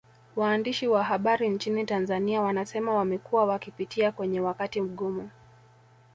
Waandishi 0.35 0.87
wa 0.87 1.03
habari 1.03 1.49
nchini 1.49 1.85
Tanzania 1.85 2.41
wanasema 2.41 2.93
wamekuwa 2.93 3.45
wakipitia 3.45 4.11
kwenye 4.11 4.39
wakati 4.39 4.81
mgumu 4.81 5.29